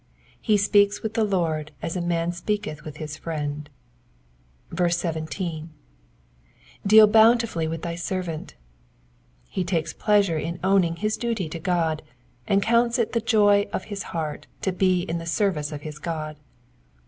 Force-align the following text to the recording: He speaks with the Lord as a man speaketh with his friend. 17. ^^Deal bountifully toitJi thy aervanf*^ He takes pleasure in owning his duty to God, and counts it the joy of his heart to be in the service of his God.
He 0.41 0.57
speaks 0.57 1.03
with 1.03 1.13
the 1.13 1.23
Lord 1.23 1.73
as 1.83 1.95
a 1.95 2.01
man 2.01 2.31
speaketh 2.31 2.83
with 2.83 2.97
his 2.97 3.17
friend. 3.17 3.69
17. 4.75 5.69
^^Deal 6.87 7.11
bountifully 7.11 7.67
toitJi 7.67 7.81
thy 7.83 7.93
aervanf*^ 7.93 8.53
He 9.43 9.63
takes 9.63 9.93
pleasure 9.93 10.39
in 10.39 10.59
owning 10.63 10.95
his 10.95 11.17
duty 11.17 11.47
to 11.49 11.59
God, 11.59 12.01
and 12.47 12.63
counts 12.63 12.97
it 12.97 13.11
the 13.13 13.21
joy 13.21 13.69
of 13.71 13.83
his 13.93 14.01
heart 14.09 14.47
to 14.61 14.71
be 14.71 15.03
in 15.03 15.19
the 15.19 15.27
service 15.27 15.71
of 15.71 15.81
his 15.81 15.99
God. 15.99 16.37